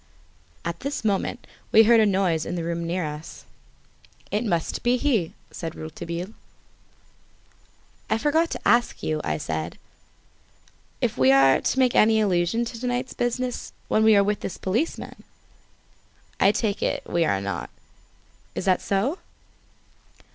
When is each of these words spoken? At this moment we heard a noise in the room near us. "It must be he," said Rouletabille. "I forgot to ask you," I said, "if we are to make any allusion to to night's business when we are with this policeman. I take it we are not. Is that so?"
At 0.65 0.79
this 0.79 1.05
moment 1.05 1.45
we 1.71 1.83
heard 1.83 1.99
a 1.99 2.07
noise 2.07 2.43
in 2.43 2.55
the 2.55 2.63
room 2.63 2.87
near 2.87 3.05
us. 3.05 3.45
"It 4.31 4.43
must 4.43 4.81
be 4.81 4.97
he," 4.97 5.35
said 5.51 5.75
Rouletabille. 5.75 6.33
"I 8.09 8.17
forgot 8.17 8.49
to 8.49 8.67
ask 8.67 9.03
you," 9.03 9.21
I 9.23 9.37
said, 9.37 9.77
"if 11.01 11.19
we 11.19 11.31
are 11.31 11.61
to 11.61 11.77
make 11.77 11.93
any 11.93 12.19
allusion 12.19 12.65
to 12.65 12.79
to 12.81 12.87
night's 12.87 13.13
business 13.13 13.73
when 13.89 14.03
we 14.03 14.15
are 14.15 14.23
with 14.23 14.39
this 14.39 14.57
policeman. 14.57 15.23
I 16.39 16.51
take 16.51 16.81
it 16.81 17.03
we 17.07 17.23
are 17.23 17.39
not. 17.39 17.69
Is 18.55 18.65
that 18.65 18.81
so?" 18.81 19.19